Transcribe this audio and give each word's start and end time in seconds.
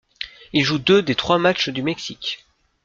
Il 0.51 0.63
joue 0.63 0.79
deux 0.79 1.03
des 1.03 1.13
trois 1.13 1.37
matchs 1.37 1.69
du 1.69 1.83
Mexique. 1.83 2.43